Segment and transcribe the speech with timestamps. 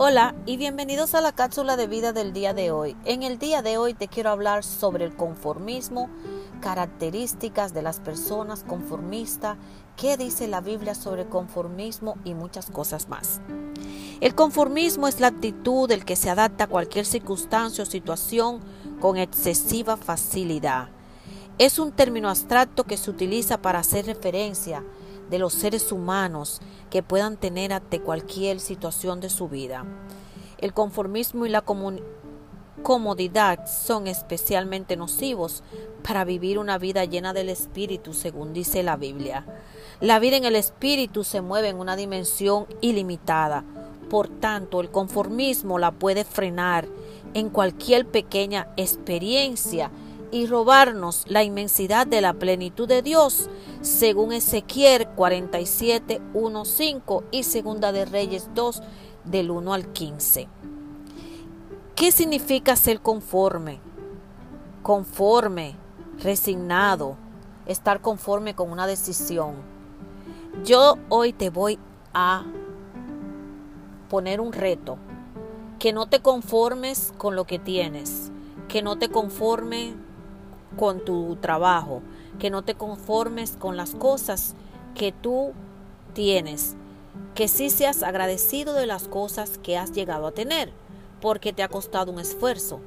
[0.00, 2.96] Hola y bienvenidos a la cápsula de vida del día de hoy.
[3.04, 6.08] En el día de hoy te quiero hablar sobre el conformismo,
[6.60, 9.56] características de las personas conformistas,
[9.96, 13.40] qué dice la Biblia sobre conformismo y muchas cosas más.
[14.20, 18.60] El conformismo es la actitud del que se adapta a cualquier circunstancia o situación
[19.00, 20.90] con excesiva facilidad.
[21.58, 24.84] Es un término abstracto que se utiliza para hacer referencia
[25.30, 29.84] de los seres humanos que puedan tener ante cualquier situación de su vida.
[30.58, 31.64] El conformismo y la
[32.82, 35.62] comodidad son especialmente nocivos
[36.06, 39.44] para vivir una vida llena del Espíritu, según dice la Biblia.
[40.00, 43.64] La vida en el Espíritu se mueve en una dimensión ilimitada.
[44.08, 46.88] Por tanto, el conformismo la puede frenar
[47.34, 49.90] en cualquier pequeña experiencia
[50.30, 53.48] y robarnos la inmensidad de la plenitud de Dios,
[53.80, 58.82] según Ezequiel 47, 1, 5 y Segunda de Reyes 2,
[59.24, 60.48] del 1 al 15.
[61.94, 63.80] ¿Qué significa ser conforme?
[64.82, 65.74] Conforme,
[66.18, 67.16] resignado,
[67.66, 69.56] estar conforme con una decisión.
[70.64, 71.78] Yo hoy te voy
[72.14, 72.44] a
[74.08, 74.98] poner un reto,
[75.78, 78.32] que no te conformes con lo que tienes,
[78.68, 79.94] que no te conformes
[80.78, 82.02] con tu trabajo,
[82.38, 84.54] que no te conformes con las cosas
[84.94, 85.52] que tú
[86.14, 86.76] tienes,
[87.34, 90.72] que sí seas agradecido de las cosas que has llegado a tener,
[91.20, 92.80] porque te ha costado un esfuerzo.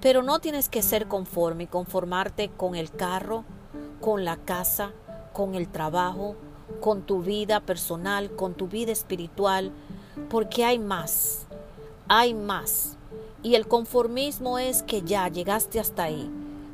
[0.00, 3.44] Pero no tienes que ser conforme y conformarte con el carro,
[4.00, 4.90] con la casa,
[5.32, 6.34] con el trabajo,
[6.80, 9.70] con tu vida personal, con tu vida espiritual,
[10.28, 11.46] porque hay más,
[12.08, 12.96] hay más.
[13.44, 16.28] Y el conformismo es que ya llegaste hasta ahí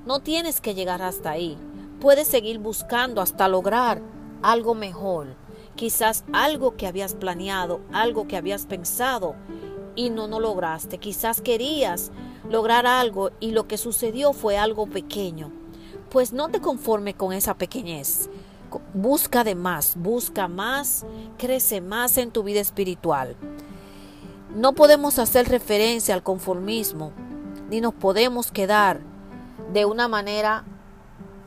[0.06, 1.56] no tienes que llegar hasta ahí.
[2.00, 4.02] Puedes seguir buscando hasta lograr
[4.42, 5.36] algo mejor.
[5.76, 9.36] Quizás algo que habías planeado, algo que habías pensado
[9.94, 10.98] y no lo lograste.
[10.98, 12.10] Quizás querías
[12.50, 15.52] lograr algo y lo que sucedió fue algo pequeño.
[16.10, 18.28] Pues no te conformes con esa pequeñez.
[18.94, 21.06] Busca de más, busca más,
[21.38, 23.36] crece más en tu vida espiritual.
[24.54, 27.12] No podemos hacer referencia al conformismo,
[27.70, 29.11] ni nos podemos quedar
[29.72, 30.64] de una manera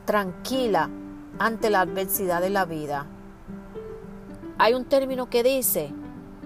[0.04, 0.90] tranquila
[1.38, 3.06] ante la adversidad de la vida.
[4.58, 5.92] Hay un término que dice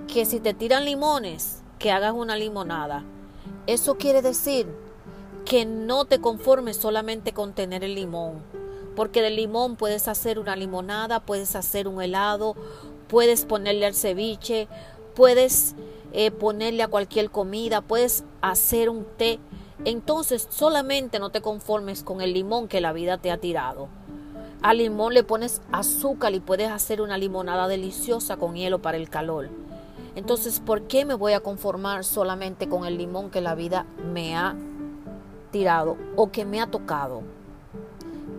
[0.07, 3.05] que si te tiran limones, que hagas una limonada.
[3.67, 4.67] Eso quiere decir
[5.47, 8.43] que no te conformes solamente con tener el limón,
[8.95, 12.57] porque del limón puedes hacer una limonada, puedes hacer un helado,
[13.09, 14.69] puedes ponerle al ceviche,
[15.15, 15.75] puedes
[16.13, 19.39] eh, ponerle a cualquier comida, puedes hacer un té
[19.85, 23.89] entonces solamente no te conformes con el limón que la vida te ha tirado.
[24.63, 29.09] Al limón le pones azúcar y puedes hacer una limonada deliciosa con hielo para el
[29.09, 29.49] calor.
[30.17, 34.37] Entonces, ¿por qué me voy a conformar solamente con el limón que la vida me
[34.37, 34.57] ha
[35.51, 37.23] tirado o que me ha tocado?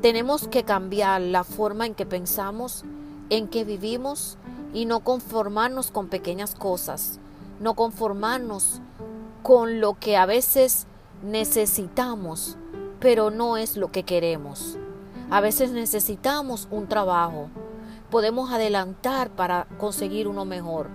[0.02, 2.84] Tenemos que cambiar la forma en que pensamos,
[3.30, 4.38] en que vivimos
[4.74, 7.20] y no conformarnos con pequeñas cosas,
[7.60, 8.80] no conformarnos
[9.42, 10.86] con lo que a veces
[11.24, 12.58] necesitamos,
[13.00, 14.78] pero no es lo que queremos.
[15.30, 17.50] A veces necesitamos un trabajo.
[18.10, 20.90] Podemos adelantar para conseguir uno mejor,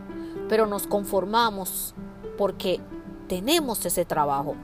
[0.49, 1.95] pero nos conformamos
[2.37, 2.81] porque
[3.29, 4.55] tenemos ese trabajo.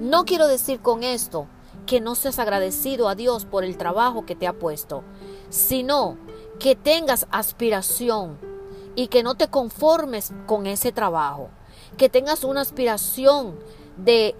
[0.00, 1.46] No quiero decir con esto
[1.86, 5.02] que no seas agradecido a Dios por el trabajo que te ha puesto,
[5.48, 6.16] sino
[6.58, 8.38] que tengas aspiración
[8.96, 11.48] y que no te conformes con ese trabajo,
[11.96, 13.58] que tengas una aspiración
[13.96, 14.34] de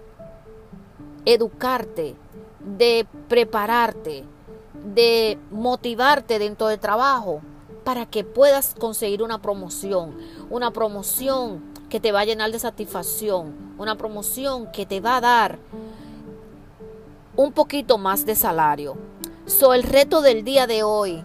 [1.24, 2.14] educarte,
[2.60, 4.24] de prepararte,
[4.94, 7.40] de motivarte dentro del trabajo
[7.84, 10.16] para que puedas conseguir una promoción,
[10.50, 15.20] una promoción que te va a llenar de satisfacción, una promoción que te va a
[15.20, 15.58] dar
[17.36, 18.96] un poquito más de salario.
[19.46, 21.24] So, el reto del día de hoy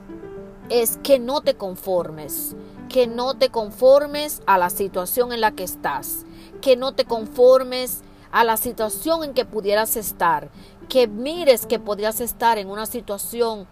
[0.69, 2.55] es que no te conformes,
[2.89, 6.25] que no te conformes a la situación en la que estás,
[6.61, 8.02] que no te conformes
[8.35, 10.49] a la situación en que pudieras estar,
[10.90, 13.66] que mires que podrías estar en una situación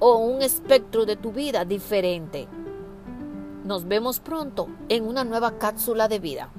[0.00, 2.46] o un espectro de tu vida diferente.
[3.64, 6.50] Nos vemos pronto en una nueva cápsula de vida.